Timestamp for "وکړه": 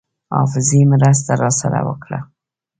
1.87-2.19